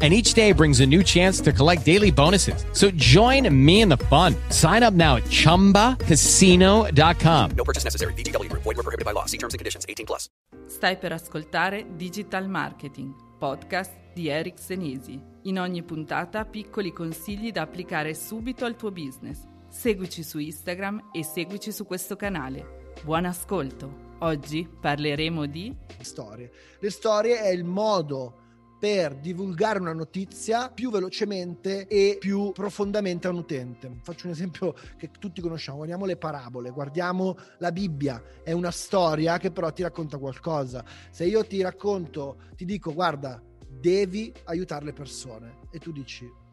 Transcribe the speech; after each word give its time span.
and 0.00 0.12
each 0.12 0.34
day 0.34 0.52
brings 0.52 0.78
a 0.78 0.86
new 0.86 1.02
chance 1.02 1.40
to 1.40 1.52
collect 1.52 1.84
daily 1.84 2.12
bonuses. 2.12 2.64
So 2.72 2.92
join 2.94 3.52
me 3.52 3.80
in 3.80 3.88
the 3.88 3.96
fun. 3.96 4.36
Sign 4.50 4.84
up 4.84 4.94
now 4.94 5.16
at 5.16 5.24
ChumbaCasino.com. 5.24 7.50
No 7.56 7.64
purchase 7.64 7.82
necessary. 7.82 8.12
VGW 8.14 8.48
Group. 8.48 8.62
Void 8.62 8.76
were 8.76 8.84
prohibited 8.84 9.04
by 9.04 9.10
law. 9.12 9.24
See 9.26 9.38
terms 9.38 9.54
and 9.54 9.58
conditions. 9.58 9.84
18 9.88 10.06
plus. 10.06 10.28
Stai 10.66 10.98
per 10.98 11.12
ascoltare 11.12 11.86
Digital 11.96 12.48
Marketing, 12.48 13.12
podcast 13.38 13.92
di 14.12 14.28
Eric 14.28 14.58
Senesi. 14.58 15.18
In 15.44 15.58
ogni 15.58 15.82
puntata 15.82 16.44
piccoli 16.44 16.92
consigli 16.92 17.52
da 17.52 17.62
applicare 17.62 18.14
subito 18.14 18.66
al 18.66 18.76
tuo 18.76 18.90
business. 18.90 19.38
Seguici 19.70 20.22
su 20.22 20.38
Instagram 20.38 21.08
e 21.12 21.24
seguici 21.24 21.72
su 21.72 21.86
questo 21.86 22.16
canale. 22.16 22.92
Buon 23.02 23.24
ascolto. 23.24 24.06
Oggi 24.20 24.68
parleremo 24.68 25.46
di 25.46 25.74
storie. 26.00 26.50
Le 26.80 26.90
storie 26.90 27.40
è 27.40 27.48
il 27.48 27.64
modo 27.64 28.37
per 28.78 29.16
divulgare 29.16 29.80
una 29.80 29.92
notizia 29.92 30.70
più 30.70 30.90
velocemente 30.90 31.86
e 31.86 32.16
più 32.18 32.52
profondamente 32.52 33.26
a 33.26 33.30
un 33.30 33.38
utente. 33.38 33.98
Faccio 34.02 34.26
un 34.26 34.32
esempio 34.32 34.74
che 34.96 35.10
tutti 35.10 35.40
conosciamo, 35.40 35.78
guardiamo 35.78 36.04
le 36.04 36.16
parabole, 36.16 36.70
guardiamo 36.70 37.36
la 37.58 37.72
Bibbia, 37.72 38.22
è 38.42 38.52
una 38.52 38.70
storia 38.70 39.38
che 39.38 39.50
però 39.50 39.72
ti 39.72 39.82
racconta 39.82 40.18
qualcosa. 40.18 40.84
Se 41.10 41.24
io 41.24 41.44
ti 41.44 41.60
racconto, 41.60 42.38
ti 42.54 42.64
dico 42.64 42.92
guarda, 42.92 43.42
devi 43.68 44.32
aiutare 44.44 44.84
le 44.84 44.92
persone 44.92 45.58
e 45.70 45.78
tu 45.78 45.92
dici 45.92 46.46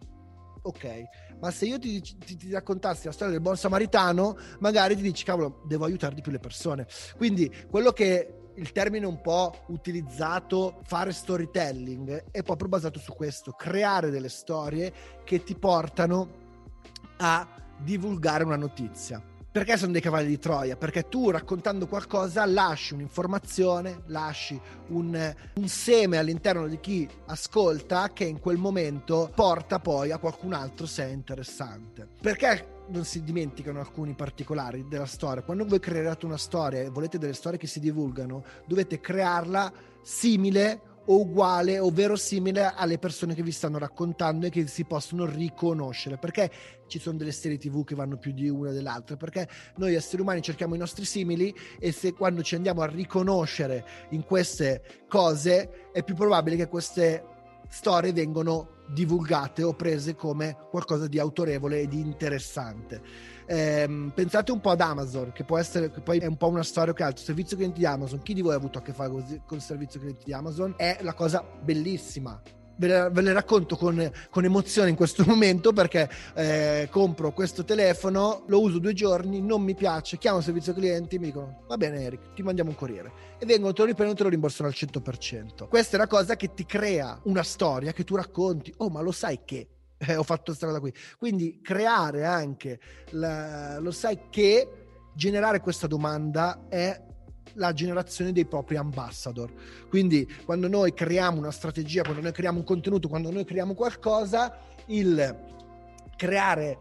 ok, 0.65 1.03
ma 1.39 1.51
se 1.51 1.65
io 1.67 1.77
ti, 1.77 2.01
ti, 2.01 2.35
ti, 2.35 2.51
raccontassi 2.51 3.05
la 3.05 3.11
storia 3.11 3.33
del 3.33 3.41
buon 3.41 3.55
samaritano, 3.55 4.35
magari 4.59 4.95
ti 4.95 5.03
dici, 5.03 5.23
cavolo, 5.23 5.61
devo 5.67 5.85
aiutare 5.85 6.15
di 6.15 6.21
più 6.21 6.31
le 6.31 6.39
persone. 6.39 6.87
Quindi 7.17 7.53
quello 7.69 7.91
che 7.91 8.44
il 8.55 8.71
termine 8.71 9.05
un 9.05 9.21
po' 9.21 9.63
utilizzato 9.67 10.79
fare 10.83 11.11
storytelling 11.11 12.25
è 12.31 12.43
proprio 12.43 12.69
basato 12.69 12.99
su 12.99 13.13
questo, 13.13 13.51
creare 13.51 14.09
delle 14.09 14.29
storie 14.29 14.93
che 15.23 15.43
ti 15.43 15.55
portano 15.55 16.43
a 17.17 17.47
divulgare 17.77 18.43
una 18.43 18.55
notizia. 18.55 19.21
Perché 19.55 19.77
sono 19.77 19.93
dei 19.93 20.01
cavalli 20.01 20.27
di 20.27 20.37
Troia? 20.37 20.75
Perché 20.75 21.07
tu 21.07 21.29
raccontando 21.29 21.87
qualcosa 21.87 22.45
lasci 22.45 22.93
un'informazione, 22.93 24.01
lasci 24.07 24.59
un, 24.87 25.33
un, 25.55 25.67
seme 25.69 26.17
all'interno 26.17 26.67
di 26.67 26.77
chi 26.81 27.07
ascolta 27.27 28.09
che 28.11 28.25
in 28.25 28.41
quel 28.41 28.57
momento 28.57 29.31
porta 29.33 29.79
poi 29.79 30.11
a 30.11 30.17
qualcun 30.17 30.51
altro 30.51 30.85
se 30.85 31.05
è 31.05 31.07
interessante. 31.07 32.05
Perché 32.19 32.74
non 32.87 33.05
si 33.05 33.23
dimenticano 33.23 33.79
alcuni 33.79 34.13
particolari 34.13 34.85
della 34.87 35.05
storia. 35.05 35.43
Quando 35.43 35.65
voi 35.65 35.79
create 35.79 36.25
una 36.25 36.37
storia 36.37 36.81
e 36.81 36.89
volete 36.89 37.17
delle 37.17 37.33
storie 37.33 37.57
che 37.57 37.67
si 37.67 37.79
divulgano, 37.79 38.43
dovete 38.65 38.99
crearla 38.99 39.71
simile 40.01 40.93
o 41.07 41.19
uguale 41.19 41.79
o 41.79 41.89
verosimile 41.89 42.73
alle 42.75 42.97
persone 42.97 43.35
che 43.35 43.43
vi 43.43 43.51
stanno 43.51 43.77
raccontando 43.77 44.45
e 44.45 44.49
che 44.49 44.65
si 44.67 44.85
possono 44.85 45.25
riconoscere. 45.25 46.17
Perché 46.17 46.51
ci 46.87 46.99
sono 46.99 47.17
delle 47.17 47.31
serie 47.31 47.57
TV 47.57 47.83
che 47.83 47.95
vanno 47.95 48.17
più 48.17 48.31
di 48.31 48.49
una 48.49 48.71
dell'altra? 48.71 49.15
Perché 49.15 49.47
noi 49.77 49.93
esseri 49.93 50.21
umani 50.21 50.41
cerchiamo 50.41 50.75
i 50.75 50.79
nostri 50.79 51.05
simili 51.05 51.55
e 51.79 51.91
se 51.91 52.13
quando 52.13 52.41
ci 52.41 52.55
andiamo 52.55 52.81
a 52.81 52.87
riconoscere 52.87 53.85
in 54.09 54.23
queste 54.23 55.05
cose 55.07 55.91
è 55.91 56.03
più 56.03 56.15
probabile 56.15 56.55
che 56.55 56.67
queste 56.67 57.33
storie 57.69 58.13
vengono 58.13 58.83
divulgate 58.87 59.63
o 59.63 59.73
prese 59.73 60.15
come 60.15 60.57
qualcosa 60.69 61.07
di 61.07 61.19
autorevole 61.19 61.81
e 61.81 61.87
di 61.87 61.99
interessante. 61.99 63.01
Eh, 63.45 64.11
pensate 64.13 64.51
un 64.51 64.59
po' 64.59 64.71
ad 64.71 64.81
Amazon, 64.81 65.31
che 65.31 65.43
può 65.43 65.57
essere, 65.57 65.91
che 65.91 66.01
poi 66.01 66.19
è 66.19 66.25
un 66.25 66.37
po' 66.37 66.47
una 66.47 66.63
storia 66.63 66.93
che 66.93 67.03
altro. 67.03 67.19
Il 67.19 67.25
servizio 67.25 67.57
clienti 67.57 67.79
di 67.79 67.85
Amazon, 67.85 68.21
chi 68.21 68.33
di 68.33 68.41
voi 68.41 68.53
ha 68.53 68.57
avuto 68.57 68.79
a 68.79 68.81
che 68.81 68.93
fare 68.93 69.09
con 69.09 69.57
il 69.57 69.61
servizio 69.61 69.99
clienti 69.99 70.25
di 70.25 70.33
Amazon? 70.33 70.73
È 70.77 70.99
la 71.01 71.13
cosa 71.13 71.43
bellissima 71.61 72.41
ve 72.77 72.87
le, 72.87 73.09
ve 73.11 73.21
le 73.21 73.33
racconto 73.33 73.75
con, 73.75 74.11
con, 74.29 74.43
emozione 74.43 74.89
in 74.89 74.95
questo 74.95 75.23
momento 75.27 75.73
perché 75.73 76.09
eh, 76.33 76.87
compro 76.91 77.31
questo 77.31 77.63
telefono, 77.63 78.43
lo 78.47 78.61
uso 78.61 78.79
due 78.79 78.93
giorni, 78.93 79.41
non 79.41 79.61
mi 79.61 79.75
piace, 79.75 80.17
chiamo 80.17 80.39
il 80.39 80.43
servizio 80.43 80.73
clienti, 80.73 81.19
mi 81.19 81.25
dicono 81.25 81.63
va 81.67 81.77
bene 81.77 82.01
Eric, 82.01 82.33
ti 82.33 82.43
mandiamo 82.43 82.69
un 82.69 82.75
corriere 82.75 83.11
e 83.37 83.45
vengono, 83.45 83.73
te 83.73 83.81
lo 83.81 83.87
riprendono 83.87 84.13
e 84.13 84.17
te 84.17 84.23
lo 84.23 84.29
rimborsano 84.29 84.69
al 84.69 84.75
100%. 84.75 85.67
Questa 85.67 85.93
è 85.93 85.99
una 85.99 86.07
cosa 86.07 86.35
che 86.35 86.53
ti 86.53 86.65
crea 86.65 87.19
una 87.23 87.43
storia 87.43 87.91
che 87.91 88.03
tu 88.03 88.15
racconti, 88.15 88.73
oh 88.77 88.89
ma 88.89 89.01
lo 89.01 89.11
sai 89.11 89.41
che 89.45 89.69
ho 90.15 90.23
fatto 90.23 90.55
cosa 90.57 90.79
qui. 90.79 90.93
Quindi 91.17 91.59
creare 91.61 92.25
anche, 92.25 92.79
la, 93.11 93.79
lo 93.79 93.91
sai 93.91 94.29
che 94.29 94.69
generare 95.13 95.61
questa 95.61 95.87
domanda 95.87 96.65
è 96.67 97.01
la 97.53 97.73
generazione 97.73 98.31
dei 98.31 98.45
propri 98.45 98.75
ambassador. 98.75 99.51
Quindi 99.89 100.27
quando 100.45 100.67
noi 100.67 100.93
creiamo 100.93 101.37
una 101.37 101.51
strategia, 101.51 102.03
quando 102.03 102.21
noi 102.21 102.31
creiamo 102.31 102.59
un 102.59 102.65
contenuto, 102.65 103.07
quando 103.07 103.31
noi 103.31 103.45
creiamo 103.45 103.73
qualcosa, 103.73 104.57
il 104.87 105.53
creare 106.15 106.79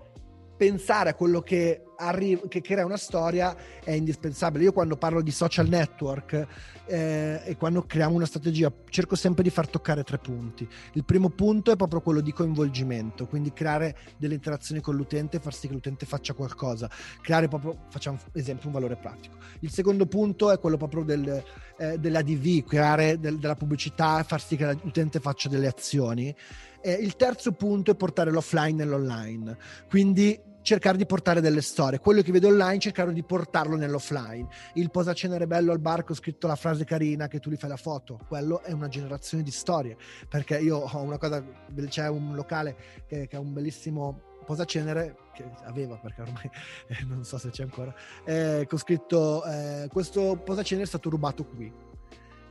pensare 0.56 1.10
a 1.10 1.14
quello 1.14 1.40
che, 1.40 1.82
arriva, 1.96 2.48
che 2.48 2.60
crea 2.60 2.84
una 2.84 2.96
storia 2.96 3.56
è 3.82 3.92
indispensabile. 3.92 4.64
Io 4.64 4.72
quando 4.72 4.96
parlo 4.96 5.22
di 5.22 5.30
social 5.30 5.68
network 5.68 6.46
eh, 6.86 7.40
e 7.44 7.56
quando 7.56 7.82
creiamo 7.82 8.14
una 8.14 8.26
strategia 8.26 8.72
cerco 8.88 9.16
sempre 9.16 9.42
di 9.42 9.50
far 9.50 9.68
toccare 9.68 10.02
tre 10.02 10.18
punti. 10.18 10.68
Il 10.92 11.04
primo 11.04 11.30
punto 11.30 11.72
è 11.72 11.76
proprio 11.76 12.00
quello 12.00 12.20
di 12.20 12.32
coinvolgimento, 12.32 13.26
quindi 13.26 13.52
creare 13.52 13.96
delle 14.16 14.34
interazioni 14.34 14.80
con 14.80 14.94
l'utente 14.96 15.38
far 15.38 15.54
sì 15.54 15.68
che 15.68 15.74
l'utente 15.74 16.06
faccia 16.06 16.34
qualcosa, 16.34 16.90
creare 17.20 17.48
proprio, 17.48 17.84
facciamo 17.88 18.18
esempio, 18.32 18.68
un 18.68 18.74
valore 18.74 18.96
pratico. 18.96 19.36
Il 19.60 19.70
secondo 19.70 20.06
punto 20.06 20.50
è 20.50 20.58
quello 20.58 20.76
proprio 20.76 21.02
del, 21.04 21.42
eh, 21.78 21.98
dell'ADV, 21.98 22.64
creare 22.64 23.18
del, 23.18 23.38
della 23.38 23.56
pubblicità 23.56 24.22
far 24.22 24.40
sì 24.40 24.56
che 24.56 24.76
l'utente 24.82 25.20
faccia 25.20 25.48
delle 25.48 25.66
azioni. 25.66 26.34
Eh, 26.80 26.92
il 26.92 27.16
terzo 27.16 27.52
punto 27.52 27.90
è 27.90 27.94
portare 27.94 28.30
l'offline 28.30 28.84
nell'online, 28.84 29.56
quindi 29.88 30.38
cercare 30.64 30.96
di 30.96 31.04
portare 31.04 31.42
delle 31.42 31.60
storie. 31.60 31.98
Quello 31.98 32.22
che 32.22 32.32
vedo 32.32 32.48
online, 32.48 32.78
cercare 32.78 33.12
di 33.12 33.22
portarlo 33.22 33.76
nell'offline. 33.76 34.48
Il 34.74 34.90
posacenere 34.90 35.46
bello 35.46 35.72
al 35.72 35.78
bar 35.78 36.04
ho 36.08 36.14
scritto 36.14 36.46
la 36.46 36.56
frase 36.56 36.84
carina 36.84 37.28
che 37.28 37.38
tu 37.38 37.50
gli 37.50 37.56
fai 37.56 37.68
la 37.68 37.76
foto. 37.76 38.18
Quello 38.26 38.62
è 38.62 38.72
una 38.72 38.88
generazione 38.88 39.44
di 39.44 39.50
storie. 39.50 39.96
Perché 40.26 40.58
io 40.58 40.78
ho 40.78 41.02
una 41.02 41.18
cosa, 41.18 41.44
c'è 41.86 42.08
un 42.08 42.34
locale 42.34 42.76
che, 43.06 43.28
che 43.28 43.36
ha 43.36 43.40
un 43.40 43.52
bellissimo 43.52 44.32
posacenere 44.44 45.16
che 45.34 45.44
aveva 45.64 45.96
perché 45.96 46.20
ormai 46.20 46.50
eh, 46.88 47.04
non 47.06 47.24
so 47.24 47.38
se 47.38 47.48
c'è 47.48 47.62
ancora 47.62 47.94
eh, 48.26 48.66
che 48.68 48.74
ho 48.74 48.76
scritto 48.76 49.42
eh, 49.42 49.88
questo 49.90 50.38
posacenere 50.44 50.84
è 50.84 50.88
stato 50.88 51.08
rubato 51.08 51.46
qui 51.46 51.72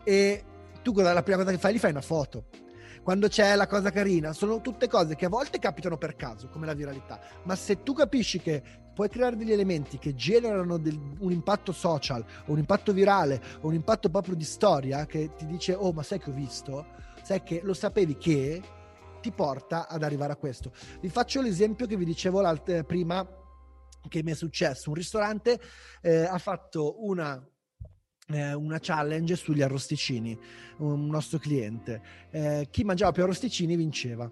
e 0.04 0.44
tu 0.82 0.92
la 0.96 1.22
prima 1.22 1.38
cosa 1.38 1.52
che 1.52 1.60
fai 1.60 1.76
gli 1.76 1.78
fai 1.78 1.92
una 1.92 2.02
foto 2.02 2.46
quando 3.04 3.28
c'è 3.28 3.56
la 3.56 3.68
cosa 3.68 3.92
carina, 3.92 4.32
sono 4.34 4.62
tutte 4.62 4.88
cose 4.88 5.16
che 5.16 5.26
a 5.26 5.30
volte 5.30 5.60
capitano 5.60 5.98
per 5.98 6.16
caso, 6.16 6.48
come 6.48 6.66
la 6.66 6.74
viralità, 6.74 7.20
ma 7.44 7.56
se 7.56 7.84
tu 7.84 7.94
capisci 7.94 8.40
che 8.40 8.64
puoi 8.94 9.10
creare 9.10 9.36
degli 9.36 9.52
elementi 9.52 9.98
che 9.98 10.16
generano 10.16 10.78
del, 10.78 10.98
un 11.20 11.32
impatto 11.32 11.72
social, 11.72 12.24
un 12.46 12.58
impatto 12.58 12.94
virale, 12.94 13.42
un 13.62 13.74
impatto 13.74 14.10
proprio 14.10 14.36
di 14.36 14.46
storia, 14.46 15.06
che 15.06 15.32
ti 15.36 15.46
dice, 15.46 15.74
oh 15.74 15.92
ma 15.92 16.02
sai 16.02 16.20
che 16.20 16.30
ho 16.30 16.34
visto, 16.34 16.86
sai 17.22 17.44
che 17.44 17.60
lo 17.64 17.74
sapevi 17.74 18.18
che 18.18 18.62
ti 19.22 19.32
porta 19.32 19.88
ad 19.88 20.04
arrivare 20.04 20.34
a 20.34 20.38
questo. 20.38 20.72
Vi 21.02 21.10
faccio 21.10 21.42
l'esempio 21.42 21.88
che 21.88 21.98
vi 21.98 22.06
dicevo 22.06 22.42
prima 22.86 23.28
che 24.08 24.24
mi 24.24 24.32
è 24.32 24.36
successo. 24.36 24.90
Un 24.90 24.96
ristorante 24.96 25.60
eh, 26.02 26.24
ha 26.24 26.38
fatto 26.38 27.06
una 27.06 27.42
eh, 28.30 28.54
una 28.54 28.80
challenge 28.80 29.36
sugli 29.36 29.62
arrosticini, 29.62 30.38
un 30.78 31.08
nostro 31.08 31.40
cliente. 31.40 32.02
Eh, 32.32 32.68
chi 32.70 32.84
mangiava 32.84 33.12
più 33.12 33.24
arrosticini 33.24 33.76
vinceva. 33.76 34.30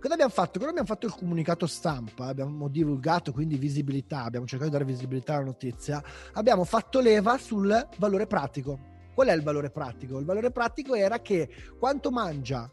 Cosa 0.00 0.14
abbiamo 0.14 0.32
fatto? 0.32 0.58
Quando 0.58 0.70
abbiamo 0.70 0.88
fatto 0.88 1.06
il 1.06 1.14
comunicato 1.14 1.66
stampa, 1.66 2.26
abbiamo 2.26 2.68
divulgato 2.68 3.32
quindi 3.32 3.56
visibilità, 3.56 4.24
abbiamo 4.24 4.46
cercato 4.46 4.70
di 4.70 4.76
dare 4.76 4.90
visibilità 4.90 5.34
alla 5.34 5.44
notizia, 5.44 6.02
abbiamo 6.32 6.64
fatto 6.64 7.00
leva 7.00 7.38
sul 7.38 7.88
valore 7.98 8.26
pratico. 8.26 8.92
Qual 9.14 9.28
è 9.28 9.32
il 9.32 9.42
valore 9.42 9.70
pratico? 9.70 10.18
Il 10.18 10.24
valore 10.24 10.50
pratico 10.50 10.94
era 10.94 11.20
che 11.20 11.48
quanto 11.78 12.10
mangia 12.10 12.70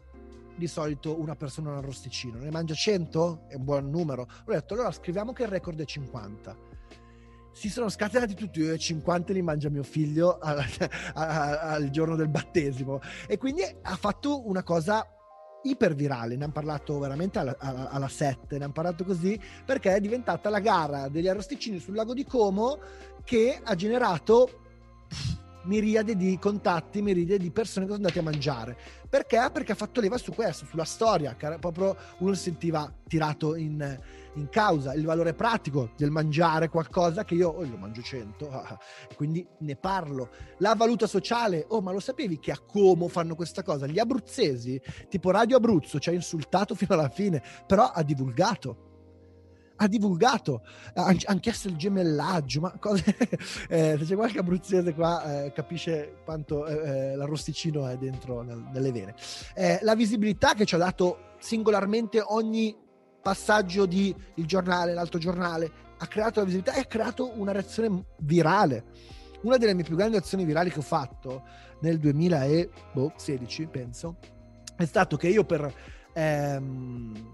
di 0.54 0.66
solito 0.66 1.18
una 1.18 1.36
persona 1.36 1.70
un 1.70 1.76
arrosticino? 1.76 2.38
Ne 2.38 2.50
mangia 2.50 2.74
100? 2.74 3.44
È 3.48 3.54
un 3.54 3.64
buon 3.64 3.88
numero. 3.88 4.22
Ho 4.22 4.52
detto 4.52 4.74
allora 4.74 4.90
scriviamo 4.90 5.32
che 5.32 5.44
il 5.44 5.48
record 5.48 5.80
è 5.80 5.84
50 5.84 6.70
si 7.52 7.68
sono 7.68 7.88
scatenati 7.88 8.34
tutti 8.34 8.60
io 8.60 8.72
e 8.72 8.78
50 8.78 9.32
li 9.32 9.42
mangia 9.42 9.68
mio 9.68 9.82
figlio 9.82 10.38
al, 10.42 10.64
al, 11.14 11.90
giorno 11.90 12.16
del 12.16 12.28
battesimo. 12.28 13.00
E 13.26 13.38
quindi 13.38 13.62
ha 13.62 13.96
fatto 13.96 14.48
una 14.48 14.62
cosa 14.62 15.06
ipervirale, 15.64 16.36
ne 16.36 16.44
hanno 16.44 16.52
parlato 16.52 16.98
veramente 16.98 17.38
alla, 17.38 17.56
alla, 17.58 17.90
alla 17.90 18.08
7, 18.08 18.58
ne 18.58 18.64
hanno 18.64 18.72
parlato 18.72 19.04
così 19.04 19.38
perché 19.64 19.94
è 19.94 20.00
diventata 20.00 20.50
la 20.50 20.58
gara 20.58 21.08
degli 21.08 21.28
arrosticini 21.28 21.78
sul 21.78 21.94
lago 21.94 22.14
di 22.14 22.24
Como 22.24 22.80
che 23.22 23.60
ha 23.62 23.74
generato 23.76 24.61
miriade 25.64 26.16
di 26.16 26.38
contatti, 26.38 27.02
miriade 27.02 27.38
di 27.38 27.50
persone 27.50 27.86
che 27.86 27.92
sono 27.92 28.04
andate 28.04 28.20
a 28.20 28.22
mangiare. 28.22 28.76
Perché? 29.08 29.50
Perché 29.52 29.72
ha 29.72 29.74
fatto 29.74 30.00
leva 30.00 30.16
su 30.16 30.32
questo, 30.32 30.64
sulla 30.66 30.84
storia, 30.84 31.34
che 31.36 31.46
era 31.46 31.58
proprio 31.58 31.96
uno 32.18 32.34
si 32.34 32.44
sentiva 32.44 32.90
tirato 33.06 33.54
in, 33.54 33.98
in 34.34 34.48
causa, 34.48 34.94
il 34.94 35.04
valore 35.04 35.34
pratico 35.34 35.90
del 35.96 36.10
mangiare 36.10 36.68
qualcosa 36.68 37.24
che 37.24 37.34
io, 37.34 37.50
oh, 37.50 37.64
io 37.64 37.76
mangio 37.76 38.02
100, 38.02 38.50
ah, 38.50 38.78
quindi 39.14 39.46
ne 39.58 39.76
parlo. 39.76 40.30
La 40.58 40.74
valuta 40.74 41.06
sociale, 41.06 41.64
oh 41.68 41.80
ma 41.80 41.92
lo 41.92 42.00
sapevi 42.00 42.38
che 42.38 42.52
a 42.52 42.58
Como 42.58 43.08
fanno 43.08 43.34
questa 43.34 43.62
cosa? 43.62 43.86
Gli 43.86 43.98
abruzzesi, 43.98 44.80
tipo 45.08 45.30
Radio 45.30 45.56
Abruzzo, 45.56 45.98
ci 45.98 46.08
ha 46.08 46.12
insultato 46.12 46.74
fino 46.74 46.94
alla 46.94 47.10
fine, 47.10 47.42
però 47.66 47.86
ha 47.86 48.02
divulgato 48.02 48.90
ha 49.82 49.88
divulgato, 49.88 50.62
ha, 50.94 51.14
ha 51.24 51.34
chiesto 51.36 51.68
il 51.68 51.76
gemellaggio, 51.76 52.60
ma 52.60 52.72
cose, 52.78 53.04
eh, 53.68 53.96
se 53.98 54.04
c'è 54.04 54.14
qualche 54.14 54.38
abruzzese 54.38 54.94
qua 54.94 55.44
eh, 55.44 55.52
capisce 55.52 56.16
quanto 56.24 56.66
eh, 56.66 56.74
eh, 56.74 57.16
l'arrosticino 57.16 57.86
è 57.88 57.96
dentro 57.96 58.42
nel, 58.42 58.62
nelle 58.72 58.92
vene. 58.92 59.14
Eh, 59.54 59.78
la 59.82 59.94
visibilità 59.94 60.54
che 60.54 60.64
ci 60.64 60.74
ha 60.74 60.78
dato 60.78 61.30
singolarmente 61.38 62.22
ogni 62.24 62.76
passaggio 63.20 63.86
di 63.86 64.14
il 64.36 64.46
giornale, 64.46 64.94
l'altro 64.94 65.18
giornale, 65.18 65.70
ha 65.98 66.06
creato 66.06 66.40
la 66.40 66.46
visibilità 66.46 66.76
e 66.76 66.80
ha 66.80 66.86
creato 66.86 67.32
una 67.34 67.52
reazione 67.52 68.04
virale. 68.18 68.84
Una 69.42 69.56
delle 69.56 69.74
mie 69.74 69.84
più 69.84 69.96
grandi 69.96 70.16
azioni 70.16 70.44
virali 70.44 70.70
che 70.70 70.78
ho 70.78 70.82
fatto 70.82 71.42
nel 71.80 71.98
2016, 71.98 73.66
penso, 73.66 74.16
è 74.76 74.84
stato 74.84 75.16
che 75.16 75.28
io 75.28 75.44
per 75.44 75.72
ehm, 76.12 77.30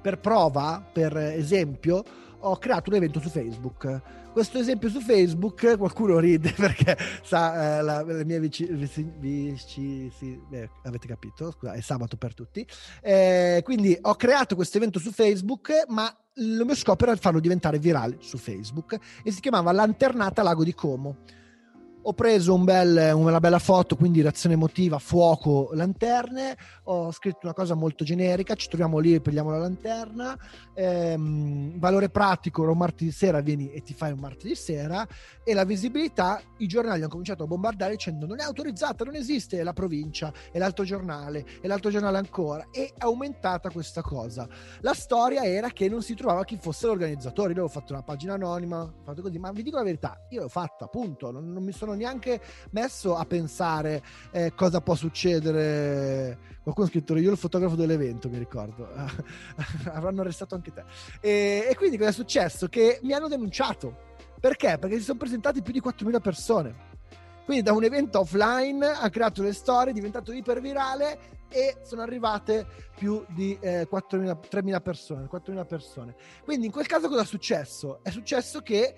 per 0.00 0.18
prova, 0.18 0.82
per 0.92 1.16
esempio, 1.16 2.02
ho 2.40 2.56
creato 2.56 2.90
un 2.90 2.96
evento 2.96 3.20
su 3.20 3.28
Facebook. 3.28 4.00
Questo 4.32 4.58
esempio 4.58 4.88
su 4.88 5.00
Facebook, 5.00 5.76
qualcuno 5.76 6.18
ride 6.18 6.52
perché 6.56 6.96
sa, 7.22 7.78
eh, 7.78 7.82
la, 7.82 8.02
le 8.02 8.24
mie 8.24 8.38
vicine, 8.38 8.88
vici, 9.18 10.10
sì, 10.16 10.40
eh, 10.52 10.70
avete 10.84 11.08
capito, 11.08 11.50
scusa, 11.50 11.72
è 11.72 11.80
sabato 11.80 12.16
per 12.16 12.34
tutti. 12.34 12.64
Eh, 13.02 13.60
quindi 13.64 13.96
ho 14.00 14.14
creato 14.14 14.54
questo 14.54 14.76
evento 14.76 15.00
su 15.00 15.10
Facebook, 15.10 15.84
ma 15.88 16.14
il 16.34 16.62
mio 16.64 16.76
scopo 16.76 17.04
era 17.04 17.16
farlo 17.16 17.40
diventare 17.40 17.78
virale 17.78 18.18
su 18.20 18.38
Facebook 18.38 18.96
e 19.22 19.32
si 19.32 19.40
chiamava 19.40 19.72
Lanternata 19.72 20.42
Lago 20.42 20.62
di 20.62 20.74
Como 20.74 21.16
ho 22.02 22.12
preso 22.14 22.54
un 22.54 22.64
bel, 22.64 23.12
una 23.14 23.40
bella 23.40 23.58
foto, 23.58 23.96
quindi 23.96 24.22
reazione 24.22 24.54
emotiva, 24.54 24.98
fuoco, 24.98 25.70
lanterne. 25.72 26.56
Ho 26.84 27.12
scritto 27.12 27.40
una 27.42 27.52
cosa 27.52 27.74
molto 27.74 28.04
generica. 28.04 28.54
Ci 28.54 28.68
troviamo 28.68 28.98
lì 28.98 29.14
e 29.14 29.20
prendiamo 29.20 29.50
la 29.50 29.58
lanterna. 29.58 30.36
Ehm, 30.74 31.78
valore 31.78 32.08
pratico: 32.08 32.62
un 32.62 32.76
martedì 32.76 33.10
sera 33.10 33.40
vieni 33.40 33.70
e 33.70 33.82
ti 33.82 33.92
fai 33.92 34.12
un 34.12 34.18
martedì 34.18 34.54
sera. 34.54 35.06
E 35.44 35.54
la 35.54 35.64
visibilità: 35.64 36.40
i 36.58 36.66
giornali 36.66 37.00
hanno 37.00 37.08
cominciato 37.08 37.42
a 37.42 37.46
bombardare 37.46 37.92
dicendo 37.92 38.26
non 38.26 38.40
è 38.40 38.44
autorizzata, 38.44 39.04
non 39.04 39.14
esiste. 39.14 39.62
La 39.62 39.72
provincia, 39.72 40.32
è 40.50 40.58
l'altro 40.58 40.84
giornale, 40.84 41.44
è 41.60 41.66
l'altro 41.66 41.90
giornale 41.90 42.18
ancora. 42.18 42.66
E 42.70 42.86
è 42.86 42.92
aumentata 42.98 43.70
questa 43.70 44.00
cosa. 44.00 44.48
La 44.80 44.94
storia 44.94 45.44
era 45.44 45.68
che 45.70 45.88
non 45.88 46.02
si 46.02 46.14
trovava 46.14 46.44
chi 46.44 46.56
fosse 46.60 46.86
l'organizzatore. 46.86 47.52
Io 47.52 47.64
ho 47.64 47.68
fatto 47.68 47.92
una 47.92 48.02
pagina 48.02 48.34
anonima, 48.34 48.90
fatto 49.04 49.22
così, 49.22 49.38
ma 49.38 49.52
vi 49.52 49.62
dico 49.62 49.76
la 49.76 49.84
verità: 49.84 50.16
io 50.30 50.42
l'ho 50.42 50.48
fatta, 50.48 50.86
appunto. 50.86 51.30
non, 51.30 51.52
non 51.52 51.62
mi 51.62 51.72
sono 51.72 51.89
sono 51.90 51.94
neanche 51.94 52.40
messo 52.70 53.16
a 53.16 53.24
pensare 53.24 54.02
eh, 54.30 54.52
cosa 54.54 54.80
può 54.80 54.94
succedere. 54.94 56.38
Qualcuno 56.62 56.86
ha 56.86 56.90
scritto 56.90 57.16
io 57.16 57.30
il 57.30 57.36
fotografo 57.36 57.74
dell'evento, 57.74 58.28
mi 58.28 58.38
ricordo. 58.38 58.88
Avranno 59.90 60.20
arrestato 60.20 60.54
anche 60.54 60.72
te. 60.72 60.84
E, 61.20 61.66
e 61.68 61.74
quindi 61.76 61.96
cosa 61.96 62.10
è 62.10 62.12
successo? 62.12 62.68
Che 62.68 63.00
mi 63.02 63.12
hanno 63.12 63.28
denunciato. 63.28 64.08
Perché? 64.38 64.78
Perché 64.78 64.98
si 64.98 65.04
sono 65.04 65.18
presentati 65.18 65.62
più 65.62 65.72
di 65.72 65.82
4.000 65.84 66.20
persone. 66.20 66.88
Quindi 67.44 67.64
da 67.64 67.72
un 67.72 67.82
evento 67.82 68.20
offline 68.20 68.86
ha 68.86 69.10
creato 69.10 69.42
le 69.42 69.52
storie, 69.52 69.90
è 69.90 69.94
diventato 69.94 70.32
ipervirale 70.32 71.38
e 71.48 71.78
sono 71.82 72.02
arrivate 72.02 72.64
più 72.96 73.24
di 73.30 73.58
eh, 73.60 73.88
4.000, 73.90 74.38
3.000 74.48 74.80
persone, 74.80 75.28
4.000 75.30 75.66
persone. 75.66 76.14
Quindi 76.44 76.66
in 76.66 76.72
quel 76.72 76.86
caso 76.86 77.08
cosa 77.08 77.22
è 77.22 77.26
successo? 77.26 77.98
È 78.02 78.10
successo 78.10 78.60
che 78.60 78.94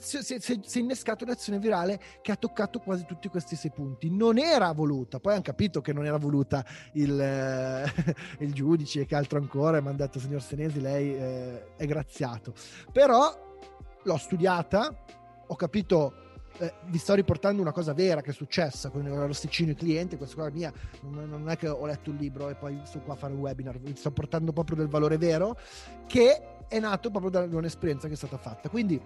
si, 0.00 0.34
è 0.34 0.78
innescata 0.78 1.24
un'azione 1.24 1.58
virale 1.58 2.00
che 2.22 2.32
ha 2.32 2.36
toccato 2.36 2.78
quasi 2.80 3.04
tutti 3.04 3.28
questi 3.28 3.56
sei 3.56 3.70
punti. 3.70 4.10
Non 4.10 4.38
era 4.38 4.72
voluta, 4.72 5.20
poi 5.20 5.34
hanno 5.34 5.42
capito 5.42 5.80
che 5.80 5.92
non 5.92 6.06
era 6.06 6.16
voluta 6.16 6.64
il, 6.92 7.20
eh, 7.20 7.92
il 8.40 8.52
giudice 8.52 9.00
e 9.00 9.06
che 9.06 9.14
altro 9.14 9.38
ancora, 9.38 9.80
mi 9.80 9.88
hanno 9.88 9.96
detto 9.96 10.18
signor 10.18 10.42
Senesi, 10.42 10.80
lei 10.80 11.14
eh, 11.14 11.76
è 11.76 11.86
graziato. 11.86 12.54
Però 12.92 13.58
l'ho 14.02 14.16
studiata, 14.16 15.04
ho 15.46 15.56
capito 15.56 16.24
eh, 16.58 16.72
vi 16.86 16.98
sto 16.98 17.14
riportando 17.14 17.60
una 17.60 17.72
cosa 17.72 17.92
vera 17.92 18.22
che 18.22 18.30
è 18.30 18.34
successa 18.34 18.88
con 18.88 19.02
l'arrosticino 19.02 19.70
e 19.70 19.72
i 19.72 19.76
clienti, 19.76 20.16
questa 20.16 20.36
cosa 20.36 20.50
mia, 20.50 20.72
non, 21.02 21.48
è 21.48 21.56
che 21.56 21.68
ho 21.68 21.84
letto 21.84 22.10
un 22.10 22.16
libro 22.16 22.48
e 22.48 22.54
poi 22.54 22.80
sto 22.84 23.00
qua 23.00 23.14
a 23.14 23.16
fare 23.16 23.34
un 23.34 23.40
webinar, 23.40 23.78
vi 23.78 23.94
sto 23.94 24.10
portando 24.10 24.52
proprio 24.52 24.76
del 24.76 24.88
valore 24.88 25.18
vero 25.18 25.58
che 26.06 26.64
è 26.68 26.78
nato 26.78 27.10
proprio 27.10 27.30
da 27.30 27.56
un'esperienza 27.56 28.08
che 28.08 28.14
è 28.14 28.16
stata 28.16 28.38
fatta. 28.38 28.68
Quindi 28.68 29.00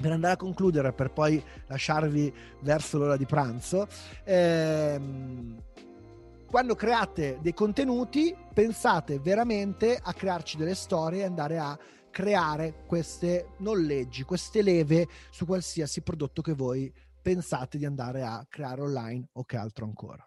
per 0.00 0.12
andare 0.12 0.34
a 0.34 0.36
concludere, 0.36 0.92
per 0.92 1.12
poi 1.12 1.42
lasciarvi 1.66 2.32
verso 2.60 2.98
l'ora 2.98 3.16
di 3.16 3.26
pranzo, 3.26 3.86
ehm, 4.24 5.62
quando 6.46 6.74
create 6.74 7.38
dei 7.42 7.54
contenuti, 7.54 8.34
pensate 8.54 9.18
veramente 9.18 9.98
a 10.00 10.12
crearci 10.12 10.56
delle 10.56 10.74
storie 10.74 11.22
e 11.22 11.24
andare 11.24 11.58
a 11.58 11.78
creare 12.10 12.84
queste 12.86 13.50
nolleggi, 13.58 14.22
queste 14.22 14.62
leve 14.62 15.06
su 15.30 15.44
qualsiasi 15.44 16.00
prodotto 16.02 16.40
che 16.40 16.54
voi 16.54 16.90
pensate 17.20 17.76
di 17.76 17.84
andare 17.84 18.22
a 18.22 18.46
creare 18.48 18.80
online 18.80 19.28
o 19.32 19.44
che 19.44 19.56
altro 19.56 19.84
ancora. 19.84 20.26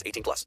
18 0.05 0.23
plus. 0.23 0.45